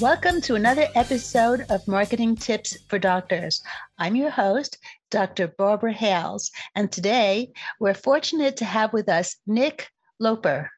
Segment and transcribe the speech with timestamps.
[0.00, 3.60] Welcome to another episode of Marketing Tips for Doctors.
[3.98, 4.78] I'm your host,
[5.10, 5.48] Dr.
[5.48, 7.50] Barbara Hales, and today
[7.80, 10.70] we're fortunate to have with us Nick Loper.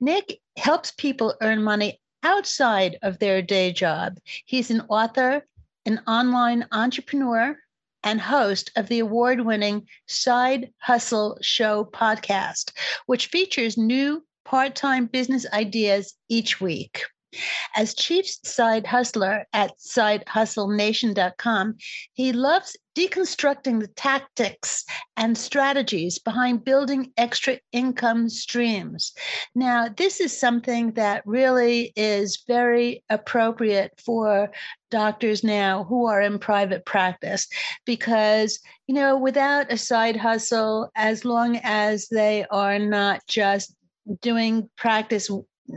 [0.00, 4.18] Nick helps people earn money outside of their day job.
[4.44, 5.44] He's an author,
[5.84, 7.58] an online entrepreneur,
[8.04, 12.70] and host of the award winning Side Hustle Show podcast,
[13.06, 17.02] which features new part time business ideas each week.
[17.76, 21.76] As chief side hustler at sidehustlenation.com,
[22.12, 24.84] he loves deconstructing the tactics
[25.16, 29.12] and strategies behind building extra income streams.
[29.54, 34.50] Now, this is something that really is very appropriate for
[34.90, 37.48] doctors now who are in private practice
[37.84, 43.74] because, you know, without a side hustle, as long as they are not just
[44.20, 45.28] doing practice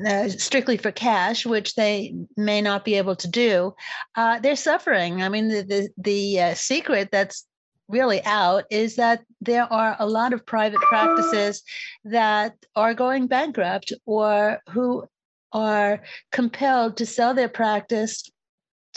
[0.06, 3.74] uh, strictly for cash, which they may not be able to do,
[4.16, 5.24] uh, they're suffering.
[5.24, 7.46] I mean, the the, the uh, secret that's
[7.88, 11.64] really out is that there are a lot of private practices
[12.04, 15.08] that are going bankrupt or who
[15.54, 18.30] are compelled to sell their practice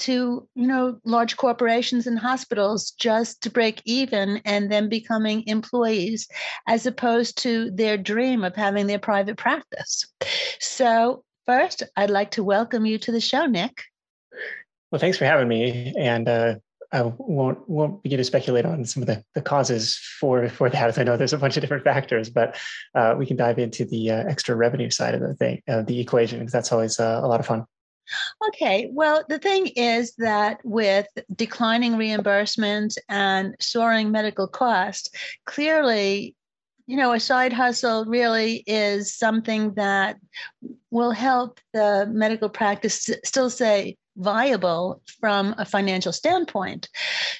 [0.00, 6.26] to you know large corporations and hospitals just to break even and then becoming employees
[6.66, 10.04] as opposed to their dream of having their private practice
[10.58, 13.82] so first i'd like to welcome you to the show nick
[14.90, 16.54] well thanks for having me and uh,
[16.92, 20.88] I won't won't begin to speculate on some of the, the causes for for that,
[20.88, 22.30] as I know there's a bunch of different factors.
[22.30, 22.58] But
[22.96, 26.00] uh, we can dive into the uh, extra revenue side of the thing, uh, the
[26.00, 27.64] equation, because that's always uh, a lot of fun.
[28.48, 35.10] Okay, well, the thing is that with declining reimbursements and soaring medical costs,
[35.46, 36.34] clearly,
[36.86, 40.16] you know, a side hustle really is something that
[40.90, 46.88] will help the medical practice still say viable from a financial standpoint.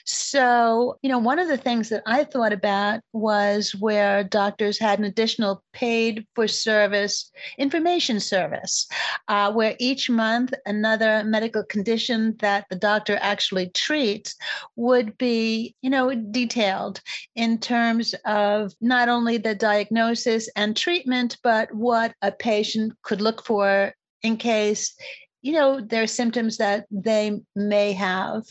[0.05, 4.99] So, you know, one of the things that I thought about was where doctors had
[4.99, 8.89] an additional paid for service information service,
[9.29, 14.35] uh, where each month another medical condition that the doctor actually treats
[14.77, 17.01] would be, you know, detailed
[17.35, 23.45] in terms of not only the diagnosis and treatment, but what a patient could look
[23.45, 23.93] for
[24.23, 24.95] in case
[25.43, 28.45] you know, there are symptoms that they may have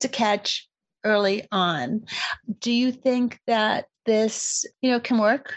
[0.00, 0.68] to catch
[1.04, 2.04] early on.
[2.60, 5.54] Do you think that this, you know, can work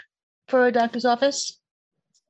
[0.48, 1.58] for a doctor's office?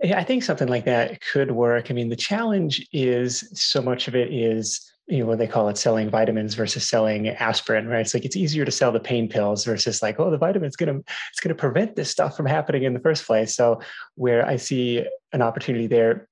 [0.03, 1.91] Yeah, I think something like that could work.
[1.91, 5.69] I mean, the challenge is so much of it is you know what they call
[5.69, 9.29] it selling vitamins versus selling aspirin right it's like it's easier to sell the pain
[9.29, 10.99] pills versus like oh the vitamin's going to
[11.31, 13.81] it's going to prevent this stuff from happening in the first place so
[14.17, 16.29] where i see an opportunity there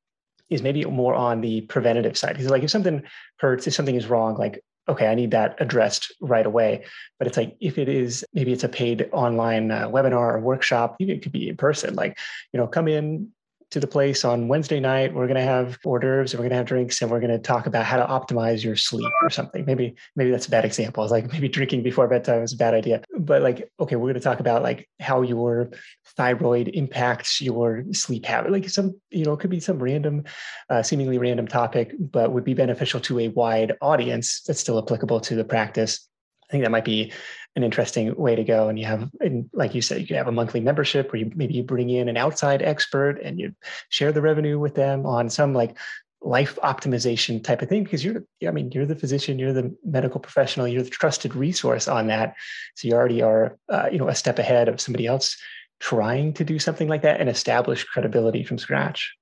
[0.54, 2.32] is maybe more on the preventative side.
[2.34, 3.02] Because like if something
[3.38, 6.84] hurts, if something is wrong, like okay, I need that addressed right away.
[7.18, 10.96] But it's like if it is maybe it's a paid online uh, webinar or workshop,
[11.00, 11.94] even it could be in person.
[11.94, 12.18] Like
[12.52, 13.32] you know, come in,
[13.74, 15.12] to the place on Wednesday night.
[15.12, 17.32] We're going to have hors d'oeuvres and we're going to have drinks and we're going
[17.32, 19.64] to talk about how to optimize your sleep or something.
[19.64, 21.02] Maybe, maybe that's a bad example.
[21.02, 23.02] It's like maybe drinking before bedtime is a bad idea.
[23.16, 25.70] But like, okay, we're going to talk about like how your
[26.16, 28.52] thyroid impacts your sleep habit.
[28.52, 30.24] Like some, you know, it could be some random,
[30.68, 35.20] uh, seemingly random topic, but would be beneficial to a wide audience that's still applicable
[35.20, 36.08] to the practice.
[36.48, 37.12] I think that might be
[37.56, 38.68] an interesting way to go.
[38.68, 41.32] And you have, and like you said, you could have a monthly membership where you
[41.34, 43.54] maybe you bring in an outside expert and you
[43.88, 45.76] share the revenue with them on some like
[46.24, 50.18] life optimization type of thing because you're i mean you're the physician you're the medical
[50.18, 52.34] professional you're the trusted resource on that
[52.74, 55.36] so you already are uh, you know a step ahead of somebody else
[55.80, 59.14] trying to do something like that and establish credibility from scratch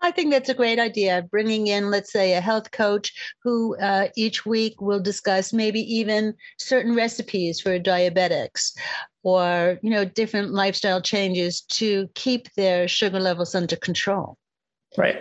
[0.00, 1.26] I think that's a great idea.
[1.28, 3.12] Bringing in, let's say, a health coach
[3.42, 8.76] who uh, each week will discuss maybe even certain recipes for diabetics
[9.24, 14.38] or, you know, different lifestyle changes to keep their sugar levels under control.
[14.96, 15.20] Right.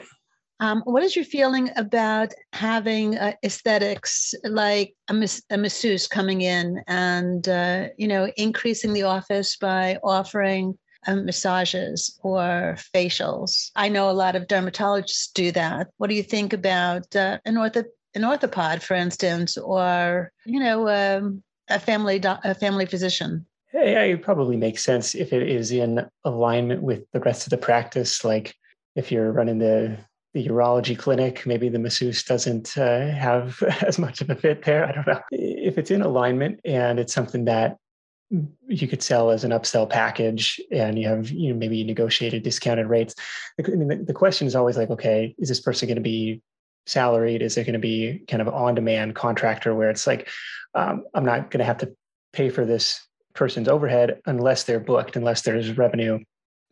[0.59, 6.41] Um, what is your feeling about having uh, aesthetics like a, mas- a, masseuse coming
[6.41, 13.71] in and, uh, you know, increasing the office by offering um, massages or facials.
[13.75, 15.87] I know a lot of dermatologists do that.
[15.97, 20.89] What do you think about uh, an ortho- an orthopod, for instance, or you know,
[20.89, 23.45] um, a family do- a family physician?
[23.71, 27.57] Hey, it probably makes sense if it is in alignment with the rest of the
[27.57, 28.23] practice.
[28.23, 28.55] Like
[28.95, 29.97] if you're running the
[30.37, 34.85] the urology clinic, maybe the masseuse doesn't uh, have as much of a fit there.
[34.85, 35.19] I don't know.
[35.31, 37.77] If it's in alignment and it's something that
[38.67, 42.85] you could sell as an upsell package and you have you know maybe negotiated discounted
[42.87, 43.15] rates
[43.57, 46.41] I mean, the, the question is always like okay is this person going to be
[46.85, 50.27] salaried is it going to be kind of on demand contractor where it's like
[50.75, 51.95] um, i'm not going to have to
[52.33, 52.99] pay for this
[53.33, 56.19] person's overhead unless they're booked unless there's revenue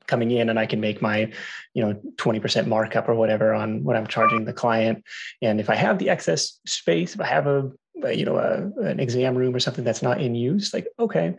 [0.07, 1.31] coming in and i can make my
[1.73, 5.03] you know 20% markup or whatever on what i'm charging the client.
[5.41, 7.71] And if i have the excess space if i have a
[8.13, 11.35] you know a, an exam room or something that's not in use like okay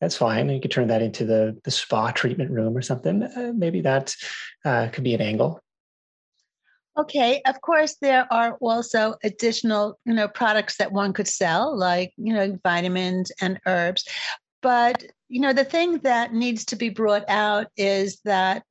[0.00, 0.42] that's fine.
[0.46, 3.22] And you could turn that into the the spa treatment room or something.
[3.22, 4.14] Uh, maybe that
[4.64, 5.60] uh, could be an angle.
[6.96, 12.12] Okay of course there are also additional you know products that one could sell like
[12.16, 14.04] you know vitamins and herbs.
[14.62, 18.62] But you know the thing that needs to be brought out is that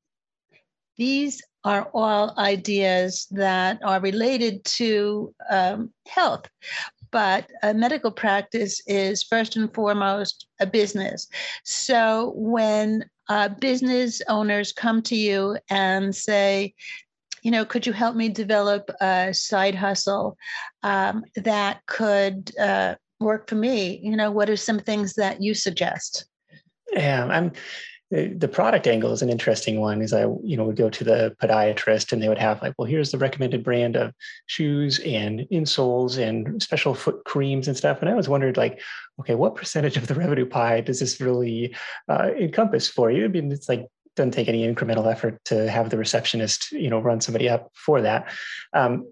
[0.98, 6.48] these are all ideas that are related to um, health
[7.12, 11.28] but a medical practice is first and foremost a business.
[11.64, 16.74] So when uh, business owners come to you and say,
[17.44, 20.38] you know, could you help me develop a side hustle
[20.84, 24.00] um, that could uh, work for me?
[24.04, 26.26] You know, what are some things that you suggest?
[26.92, 27.52] Yeah, I'm
[28.10, 31.36] the product angle is an interesting one is i you know would go to the
[31.42, 34.14] podiatrist and they would have like well here's the recommended brand of
[34.46, 38.00] shoes and insoles and special foot creams and stuff.
[38.00, 38.80] And i always wondered like
[39.20, 41.76] okay what percentage of the revenue pie does this really
[42.08, 43.26] uh, encompass for you?
[43.26, 47.00] I mean it's like doesn't take any incremental effort to have the receptionist you know
[47.00, 48.32] run somebody up for that.
[48.74, 49.12] Um,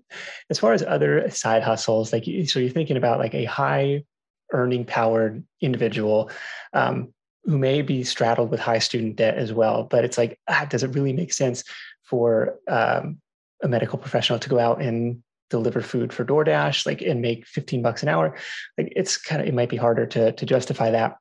[0.49, 4.05] as far as other side hustles like so you're thinking about like a high
[4.53, 6.31] earning powered individual
[6.73, 7.13] um,
[7.45, 9.83] who may be straddled with high student debt as well.
[9.83, 11.63] But it's like, ah, does it really make sense
[12.03, 13.19] for um,
[13.63, 17.81] a medical professional to go out and deliver food for DoorDash, like and make 15
[17.81, 18.35] bucks an hour?
[18.77, 21.17] Like it's kind of it might be harder to to justify that.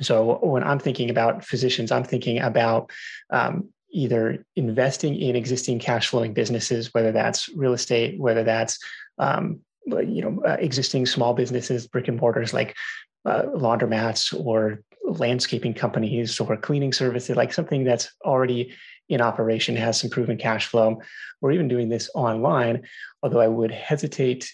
[0.00, 2.90] So when I'm thinking about physicians, I'm thinking about
[3.30, 8.78] um, either investing in existing cash flowing businesses, whether that's real estate, whether that's
[9.18, 12.76] um, you know uh, existing small businesses, brick and mortars like
[13.24, 14.82] uh, laundromats or
[15.18, 18.74] landscaping companies or cleaning services, like something that's already
[19.08, 21.00] in operation, has some proven cash flow.
[21.40, 22.82] We're even doing this online,
[23.22, 24.52] although I would hesitate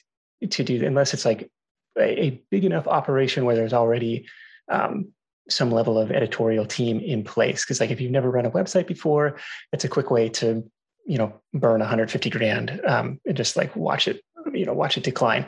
[0.48, 1.50] to do unless it's like
[1.98, 4.26] a, a big enough operation where there's already
[4.70, 5.08] um,
[5.48, 7.64] some level of editorial team in place.
[7.64, 9.38] Because like if you've never run a website before,
[9.72, 10.68] it's a quick way to
[11.06, 14.20] you know burn 150 grand um, and just like watch it
[14.54, 15.46] you know watch it decline.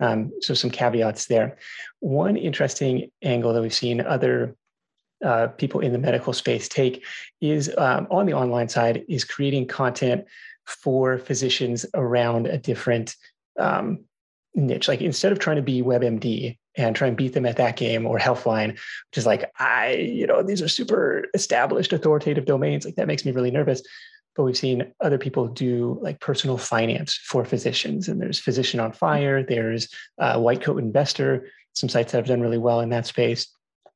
[0.00, 1.58] Um, so some caveats there.
[2.00, 4.56] One interesting angle that we've seen other
[5.24, 7.04] uh, people in the medical space take
[7.40, 10.24] is um, on the online side is creating content
[10.66, 13.16] for physicians around a different
[13.58, 14.04] um,
[14.54, 14.88] niche.
[14.88, 18.06] Like instead of trying to be WebMD and try and beat them at that game
[18.06, 22.84] or Healthline, which is like I, you know, these are super established authoritative domains.
[22.84, 23.82] Like that makes me really nervous
[24.38, 28.06] but we've seen other people do like personal finance for physicians.
[28.06, 29.88] And there's Physician on Fire, there's
[30.20, 33.48] uh, White Coat Investor, some sites that have done really well in that space.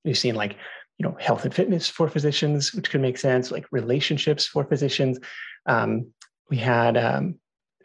[0.05, 0.57] We've seen like,
[0.99, 5.21] you know, health and fitness for physicians, which could make sense, like relationships for physicians.
[5.67, 6.09] Um,
[6.51, 7.37] we had um,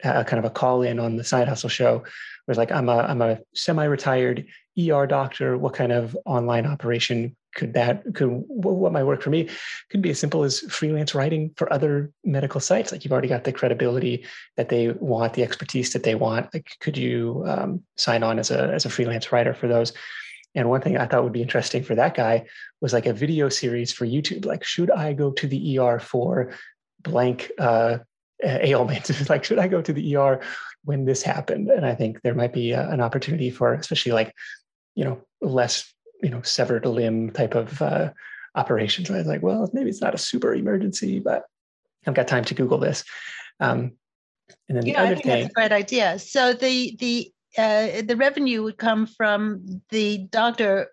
[0.02, 2.08] a kind of a call in on the side hustle show where
[2.48, 5.56] it's like, I'm a, I'm a semi-retired ER doctor.
[5.56, 9.48] What kind of online operation could that could what might work for me?
[9.90, 12.92] Could be as simple as freelance writing for other medical sites.
[12.92, 14.24] Like you've already got the credibility
[14.56, 16.54] that they want the expertise that they want.
[16.54, 19.92] Like could you um, sign on as a as a freelance writer for those?
[20.54, 22.46] And one thing i thought would be interesting for that guy
[22.80, 26.52] was like a video series for youtube like should i go to the er for
[27.00, 27.98] blank uh,
[28.42, 29.10] ailment?
[29.28, 30.40] Like should i go to the er
[30.84, 31.68] when this happened?
[31.68, 34.32] And i think there might be a, uh, an opportunity for especially like
[34.94, 38.10] you know less you know severed a limb type of uh,
[38.54, 39.10] operations.
[39.10, 41.44] I was like, well, maybe it's not a super emergency, but
[42.06, 43.04] I've got time to Google this.
[43.60, 43.92] Um,
[44.68, 46.18] and then the yeah, other I think thing, that's a great idea.
[46.18, 50.88] So the the uh, the revenue would come from the doctor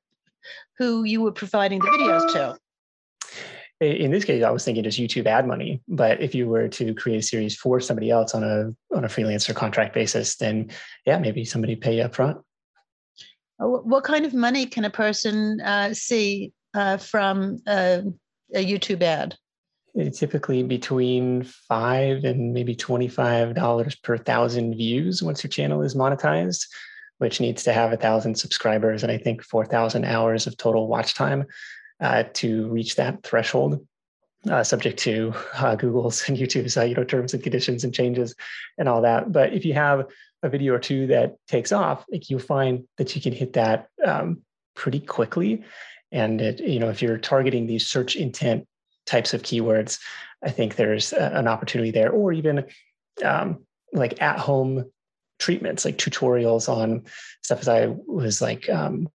[0.77, 2.57] who you were providing the videos to.
[3.81, 5.81] In this case, I was thinking just YouTube ad money.
[5.87, 9.07] But if you were to create a series for somebody else on a on a
[9.07, 10.71] freelancer contract basis, then
[11.05, 12.37] yeah, maybe somebody pay you up front.
[12.37, 12.41] Uh,
[13.57, 18.01] what kind of money can a person uh, see uh, from uh,
[18.53, 19.35] a YouTube ad?
[20.13, 26.65] typically between five and maybe $25 per thousand views once your channel is monetized,
[27.19, 31.13] which needs to have a thousand subscribers and I think 4,000 hours of total watch
[31.13, 31.45] time
[32.01, 33.85] uh, to reach that threshold.
[34.49, 38.35] Uh, subject to uh, Google's and YouTube's uh, you know terms and conditions and changes
[38.77, 39.31] and all that.
[39.31, 40.05] But if you have
[40.45, 43.89] a video or two that takes off, like you'll find that you can hit that
[44.05, 44.41] um,
[44.75, 45.63] pretty quickly.
[46.11, 48.67] And it, you know, if you're targeting these search intent
[49.05, 49.99] types of keywords,
[50.43, 52.65] I think there's a, an opportunity there, or even
[53.23, 54.85] um, like at home
[55.39, 57.03] treatments, like tutorials on
[57.41, 59.09] stuff as I was like um,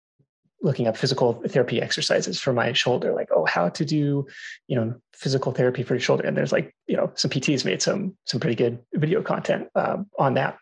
[0.63, 4.27] looking up physical therapy exercises for my shoulder, like, oh, how to do,
[4.69, 6.25] you know, physical therapy for your shoulder.
[6.25, 9.99] And there's like, you know, some PTs made some, some pretty good video content uh,
[10.19, 10.59] on that.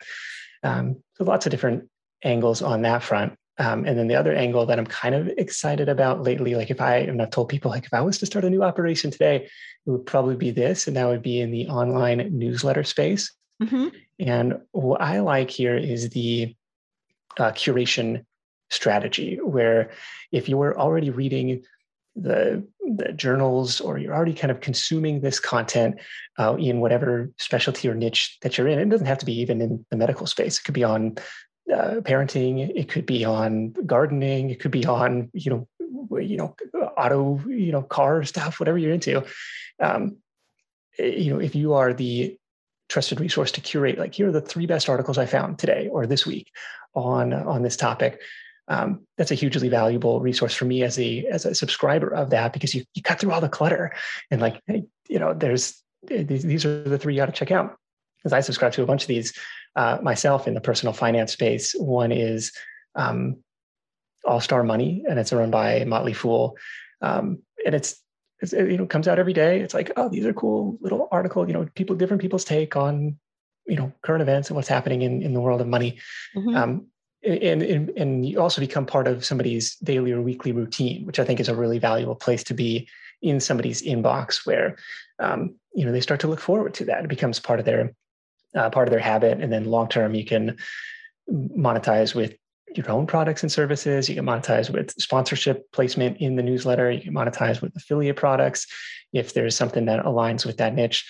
[0.64, 1.88] Um, so lots of different
[2.25, 3.35] angles on that front.
[3.59, 6.80] Um, and then the other angle that I'm kind of excited about lately, like if
[6.80, 9.49] I, and I've told people, like if I was to start a new operation today,
[9.87, 13.33] it would probably be this, and that would be in the online newsletter space.
[13.62, 13.88] Mm-hmm.
[14.18, 16.56] And what I like here is the
[17.38, 18.25] uh, curation
[18.71, 19.90] strategy, where
[20.33, 21.62] if you were already reading
[22.16, 22.66] the,
[22.97, 25.97] the journals or you're already kind of consuming this content
[26.38, 29.61] uh, in whatever specialty or niche that you're in, it doesn't have to be even
[29.61, 30.59] in the medical space.
[30.59, 31.16] It could be on
[31.73, 32.71] uh, parenting.
[32.75, 34.50] It could be on gardening.
[34.50, 35.68] It could be on you know
[36.21, 36.54] you know
[36.97, 39.25] auto you know car stuff, whatever you're into.
[39.80, 40.18] Um,
[40.99, 42.37] eh, you know, if you are the
[42.88, 46.06] trusted resource to curate, like here are the three best articles I found today or
[46.06, 46.50] this week
[46.94, 48.21] on on this topic.
[48.68, 52.52] Um, that's a hugely valuable resource for me as a as a subscriber of that
[52.52, 53.92] because you you cut through all the clutter
[54.30, 57.50] and like hey, you know there's these, these are the three you got to check
[57.50, 57.76] out.
[58.25, 59.35] As I subscribe to a bunch of these
[59.76, 61.73] uh, myself in the personal finance space.
[61.73, 62.52] One is
[62.94, 63.37] um,
[64.25, 66.56] All Star Money, and it's run by Motley Fool,
[67.00, 67.97] um, and it's,
[68.40, 69.61] it's it, you know comes out every day.
[69.61, 71.47] It's like oh these are cool little article.
[71.47, 73.18] You know people different people's take on
[73.66, 75.99] you know current events and what's happening in in the world of money.
[76.37, 76.56] Mm-hmm.
[76.56, 76.87] Um,
[77.25, 81.25] and, and and you also become part of somebody's daily or weekly routine, which I
[81.25, 82.88] think is a really valuable place to be
[83.23, 84.76] in somebody's inbox, where
[85.19, 87.04] um, you know they start to look forward to that.
[87.04, 87.95] It becomes part of their
[88.54, 89.40] uh, part of their habit.
[89.40, 90.57] And then long term, you can
[91.31, 92.35] monetize with
[92.75, 94.09] your own products and services.
[94.09, 96.90] You can monetize with sponsorship placement in the newsletter.
[96.90, 98.66] You can monetize with affiliate products
[99.12, 101.07] if there's something that aligns with that niche.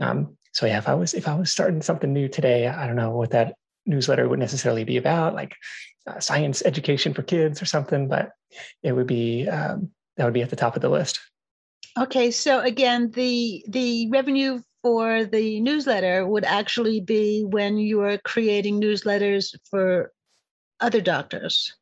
[0.00, 2.96] Um, so yeah, if I was if I was starting something new today, I don't
[2.96, 3.54] know what that
[3.88, 5.56] newsletter would necessarily be about, like
[6.06, 8.30] uh, science education for kids or something, but
[8.82, 11.18] it would be um, that would be at the top of the list.
[11.98, 18.18] Okay, so again, the the revenue for the newsletter would actually be when you are
[18.18, 20.12] creating newsletters for
[20.80, 21.74] other doctors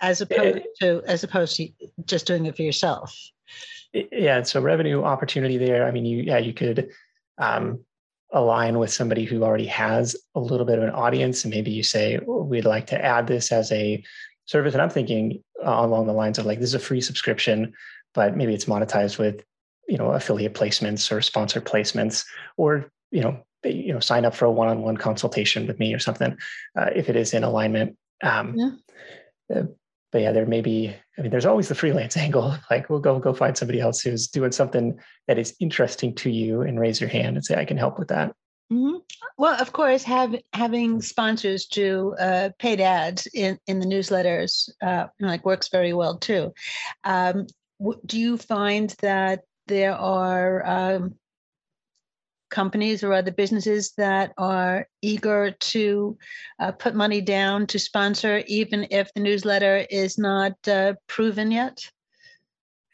[0.00, 1.68] as opposed to as opposed to
[2.06, 3.14] just doing it for yourself
[3.92, 6.88] yeah so revenue opportunity there i mean you yeah you could
[7.38, 7.84] um,
[8.32, 11.44] align with somebody who already has a little bit of an audience.
[11.44, 14.02] And maybe you say we'd like to add this as a
[14.46, 14.74] service.
[14.74, 17.72] And i'm thinking along the lines of like this is a free subscription
[18.14, 19.44] but maybe it's monetized with
[19.88, 22.24] you know affiliate placements or sponsor placements
[22.56, 26.36] or you know you know sign up for a one-on-one consultation with me or something
[26.78, 27.96] uh, if it is in alignment.
[28.22, 28.80] Um,
[29.48, 29.62] yeah.
[30.12, 33.18] But yeah there may be i mean there's always the freelance angle like we'll go
[33.18, 34.98] go find somebody else who's doing something
[35.28, 38.08] that is interesting to you and raise your hand and say i can help with
[38.08, 38.34] that
[38.72, 38.96] mm-hmm.
[39.38, 45.06] well of course have, having sponsors do uh, paid ads in, in the newsletters uh,
[45.20, 46.52] like works very well too
[47.04, 47.46] um,
[48.04, 51.14] do you find that there are um,
[52.50, 56.18] companies or other businesses that are eager to
[56.58, 61.88] uh, put money down to sponsor, even if the newsletter is not uh, proven yet?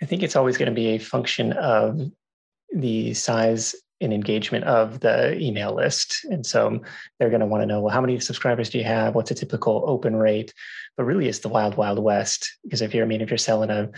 [0.02, 2.00] I think it's always going to be a function of
[2.72, 6.24] the size and engagement of the email list.
[6.24, 6.80] And so
[7.18, 9.14] they're going to want to know, well, how many subscribers do you have?
[9.14, 10.52] What's a typical open rate?
[10.96, 12.58] But really, it's the wild, wild west.
[12.62, 13.90] Because if you're, I mean, if you're selling a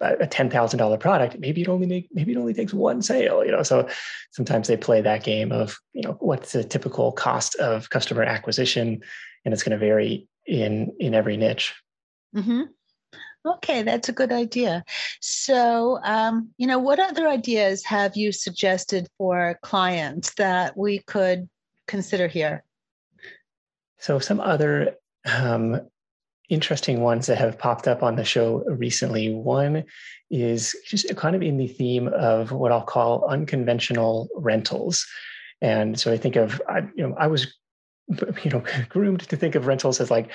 [0.00, 3.44] a ten thousand dollar product, maybe it only make maybe it only takes one sale.
[3.44, 3.88] You know, so
[4.30, 9.02] sometimes they play that game of you know what's the typical cost of customer acquisition,
[9.44, 11.74] and it's going to vary in in every niche.
[12.34, 12.62] Mm-hmm.
[13.46, 14.84] Okay, that's a good idea.
[15.20, 21.48] So, um, you know, what other ideas have you suggested for clients that we could
[21.86, 22.64] consider here?
[23.98, 25.80] So, some other um,
[26.50, 29.32] interesting ones that have popped up on the show recently.
[29.32, 29.84] One
[30.30, 35.06] is just kind of in the theme of what I'll call unconventional rentals.
[35.62, 37.54] And so I think of, I, you know, I was,
[38.42, 40.30] you know, groomed to think of rentals as like,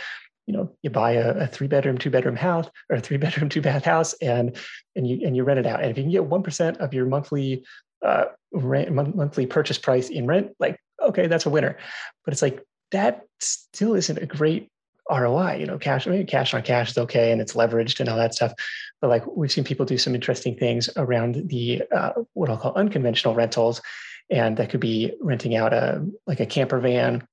[0.47, 3.49] you know, you buy a, a three bedroom, two bedroom house or a three bedroom,
[3.49, 4.55] two bath house and,
[4.95, 5.81] and you, and you rent it out.
[5.81, 7.65] And if you can get 1% of your monthly
[8.03, 11.77] uh, rent, monthly purchase price in rent, like okay, that's a winner.
[12.23, 14.69] But it's like that still isn't a great
[15.09, 15.57] ROI.
[15.59, 18.33] You know, cash, mean, cash on cash is okay, and it's leveraged and all that
[18.33, 18.53] stuff.
[19.01, 22.73] But like we've seen people do some interesting things around the uh, what I'll call
[22.75, 23.81] unconventional rentals,
[24.29, 27.27] and that could be renting out a like a camper van.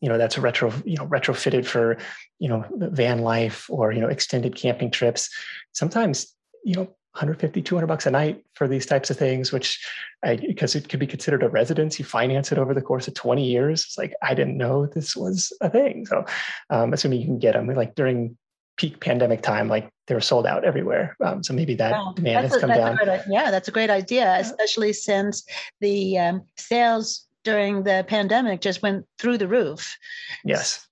[0.00, 1.98] You know, that's retro, you know, retrofitted for,
[2.38, 5.28] you know, van life or you know, extended camping trips.
[5.72, 9.84] Sometimes, you know, 150 200 bucks a night for these types of things which
[10.24, 13.14] I, because it could be considered a residence you finance it over the course of
[13.14, 13.84] 20 years.
[13.84, 16.06] It's like i didn't know this was a thing.
[16.06, 16.24] So
[16.70, 18.36] um, assuming you can get them like during
[18.76, 21.16] peak pandemic time like they were sold out everywhere.
[21.24, 22.12] Um, so maybe that wow.
[22.14, 22.96] demand that's has a, come down.
[22.96, 25.44] great, yeah that's a great idea especially since
[25.80, 29.96] the um, sales during the pandemic just went through the roof.
[30.44, 30.86] Yes.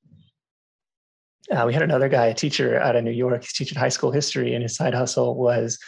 [1.50, 3.42] Uh, we had another guy, a teacher out of New York.
[3.42, 5.78] He's teaching high school history, and his side hustle was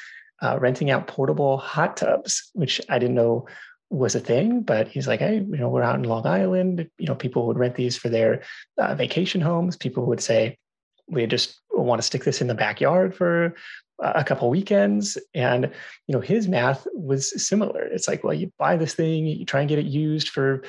[0.42, 3.47] uh, renting out portable hot tubs, which I didn't know
[3.90, 4.62] was a thing.
[4.62, 6.88] But he's like, hey, you know, we're out in Long Island.
[6.99, 8.42] You know, people would rent these for their
[8.78, 9.76] uh, vacation homes.
[9.76, 10.59] People would say,
[11.09, 13.54] we just want to stick this in the backyard for
[14.00, 15.64] a couple weekends and
[16.07, 19.59] you know his math was similar it's like well you buy this thing you try
[19.59, 20.62] and get it used for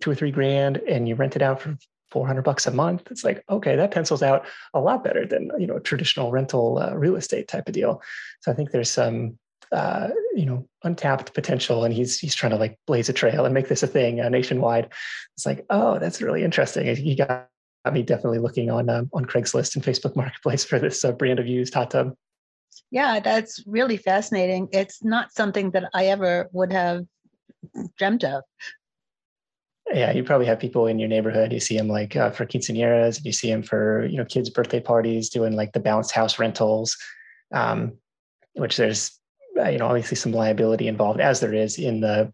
[0.00, 1.76] two or three grand and you rent it out for
[2.12, 5.66] 400 bucks a month it's like okay that pencils out a lot better than you
[5.66, 8.02] know traditional rental uh, real estate type of deal.
[8.40, 9.38] So i think there's some
[9.72, 13.54] uh, you know untapped potential and he's he's trying to like blaze a trail and
[13.54, 14.90] make this a thing uh, nationwide.
[15.36, 16.94] It's like oh that's really interesting.
[16.94, 17.48] He got
[17.90, 21.46] me definitely looking on um, on craigslist and facebook marketplace for this uh, brand of
[21.46, 22.14] used hot tub.
[22.90, 24.68] Yeah that's really fascinating.
[24.72, 27.04] It's not something that i ever would have
[27.96, 28.42] dreamt of
[29.92, 31.52] yeah, you probably have people in your neighborhood.
[31.52, 34.80] You see them like uh, for quinceañeras, you see them for you know kids' birthday
[34.80, 36.96] parties, doing like the bounce house rentals,
[37.52, 37.96] um,
[38.54, 39.18] which there's
[39.58, 42.32] uh, you know obviously some liability involved, as there is in the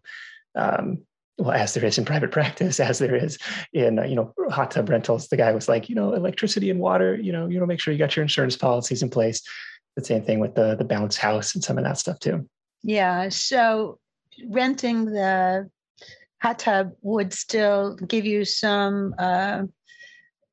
[0.55, 0.99] um,
[1.37, 3.37] well, as there is in private practice, as there is
[3.73, 5.27] in you know hot tub rentals.
[5.27, 7.15] The guy was like, you know, electricity and water.
[7.15, 9.41] You know, you know, make sure you got your insurance policies in place.
[9.95, 12.47] The same thing with the the bounce house and some of that stuff too.
[12.83, 13.29] Yeah.
[13.29, 13.99] So
[14.47, 15.69] renting the
[16.41, 19.63] hot tub would still give you some uh,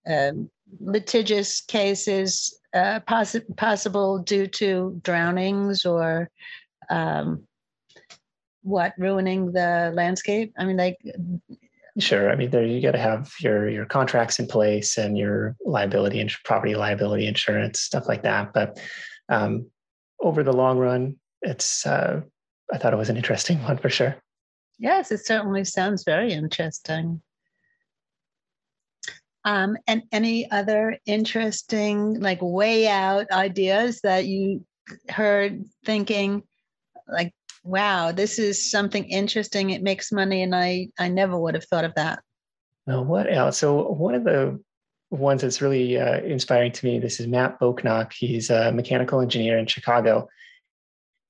[0.08, 0.32] uh,
[0.80, 6.30] litigious cases uh, poss- possible due to drownings or
[6.90, 7.46] um,
[8.62, 10.52] what ruining the landscape.
[10.58, 10.98] I mean, like.
[11.98, 12.30] Sure.
[12.30, 16.20] I mean, there you got to have your your contracts in place and your liability
[16.20, 18.52] and property liability insurance stuff like that.
[18.52, 18.78] But
[19.30, 19.70] um,
[20.20, 22.20] over the long run, it's uh,
[22.70, 24.16] I thought it was an interesting one for sure.
[24.78, 27.22] Yes, it certainly sounds very interesting.
[29.44, 34.66] Um, and any other interesting, like way out ideas that you
[35.08, 36.42] heard thinking,
[37.06, 39.70] like, wow, this is something interesting.
[39.70, 42.20] It makes money, and I I never would have thought of that.
[42.86, 43.58] Well, what else?
[43.58, 44.60] So one of the
[45.10, 46.98] ones that's really uh, inspiring to me.
[46.98, 48.12] This is Matt Boknock.
[48.12, 50.28] He's a mechanical engineer in Chicago,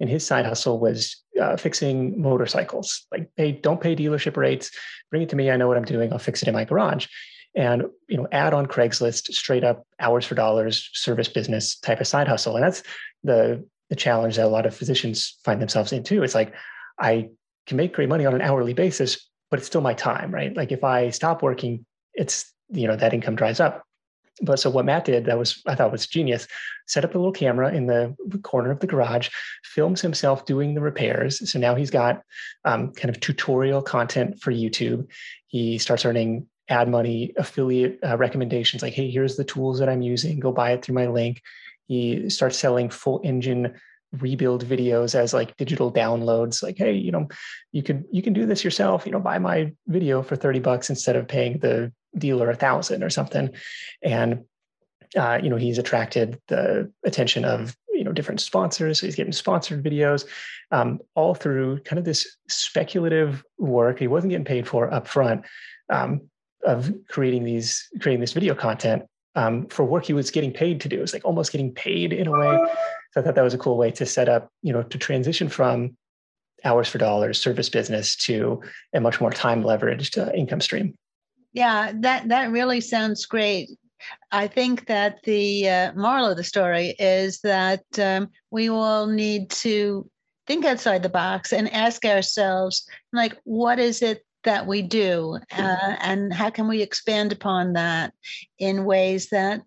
[0.00, 3.06] and his side hustle was uh, fixing motorcycles.
[3.10, 4.70] Like, hey, don't pay dealership rates.
[5.10, 5.50] Bring it to me.
[5.50, 6.12] I know what I'm doing.
[6.12, 7.06] I'll fix it in my garage.
[7.54, 12.06] And you know, add on Craigslist, straight up hours for dollars, service business type of
[12.06, 12.54] side hustle.
[12.56, 12.82] And that's
[13.24, 16.22] the the challenge that a lot of physicians find themselves in too.
[16.22, 16.52] It's like
[16.98, 17.30] I
[17.66, 20.54] can make great money on an hourly basis, but it's still my time, right?
[20.56, 23.84] Like if I stop working, it's you know that income dries up.
[24.42, 26.46] But so what Matt did that was I thought was genius.
[26.86, 29.30] Set up a little camera in the corner of the garage,
[29.64, 31.50] films himself doing the repairs.
[31.50, 32.22] So now he's got
[32.64, 35.08] um, kind of tutorial content for YouTube.
[35.46, 40.02] He starts earning ad money, affiliate uh, recommendations like, hey, here's the tools that I'm
[40.02, 40.40] using.
[40.40, 41.40] Go buy it through my link.
[41.86, 43.74] He starts selling full engine
[44.12, 47.28] rebuild videos as like digital downloads like hey you know
[47.72, 50.88] you could you can do this yourself you know buy my video for 30 bucks
[50.88, 53.50] instead of paying the dealer a thousand or something.
[54.02, 54.44] And
[55.16, 59.32] uh, you know he's attracted the attention of you know different sponsors so he's getting
[59.32, 60.26] sponsored videos
[60.72, 65.44] um, all through kind of this speculative work he wasn't getting paid for up front
[65.90, 66.20] um,
[66.64, 69.04] of creating these creating this video content
[69.36, 71.02] um, for work he was getting paid to do.
[71.02, 72.58] It's like almost getting paid in a way
[73.16, 75.48] so i thought that was a cool way to set up you know to transition
[75.48, 75.96] from
[76.64, 78.60] hours for dollars service business to
[78.94, 80.94] a much more time leveraged uh, income stream
[81.56, 83.70] yeah, that that really sounds great.
[84.30, 89.48] I think that the uh, moral of the story is that um, we all need
[89.62, 90.06] to
[90.46, 95.96] think outside the box and ask ourselves, like, what is it that we do, uh,
[96.00, 98.12] and how can we expand upon that
[98.58, 99.62] in ways that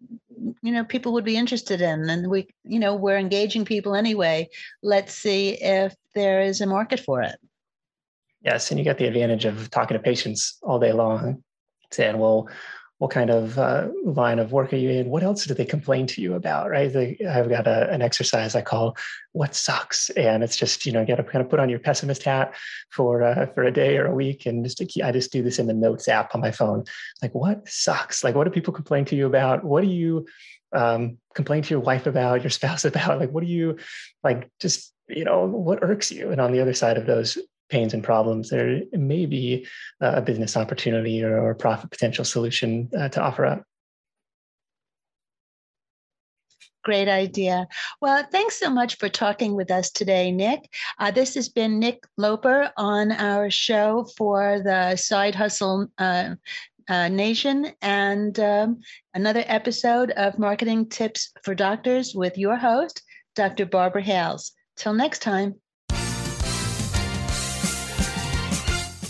[0.62, 4.49] you know people would be interested in, and we, you know, we're engaging people anyway.
[4.82, 7.36] Let's see if there is a market for it.
[8.41, 11.43] Yes, and you get the advantage of talking to patients all day long,
[11.91, 12.49] saying, "Well,
[13.00, 15.10] what kind of uh, line of work are you in?
[15.10, 16.70] What else do they complain to you about?
[16.70, 16.92] Right?
[16.92, 18.98] They, I've got a, an exercise I call
[19.32, 21.80] "What sucks," and it's just you know you got to kind of put on your
[21.80, 22.54] pessimist hat
[22.92, 25.60] for uh, for a day or a week, and just to, I just do this
[25.60, 26.84] in the notes app on my phone.
[27.22, 28.22] Like, what sucks?
[28.22, 29.64] Like, what do people complain to you about?
[29.64, 30.28] What do you
[30.74, 33.18] um, complain to your wife about, your spouse about?
[33.18, 33.78] Like, what do you
[34.26, 34.52] like?
[34.60, 36.32] Just you know, what irks you?
[36.32, 37.38] And on the other side of those
[37.70, 39.66] pains and problems, there may be
[40.02, 43.64] a business opportunity or, a profit potential solution uh, to offer up.
[46.84, 47.68] Great idea.
[48.02, 50.72] Well, thanks so much for talking with us today, Nick.
[50.98, 56.36] Uh, this has been Nick Loper on our show for the Side Hustle uh,
[56.88, 58.80] uh, Nation and um,
[59.14, 63.04] another episode of Marketing Tips for Doctors with your host,
[63.36, 63.66] Dr.
[63.66, 64.54] Barbara Hales.
[64.78, 65.56] Till next time.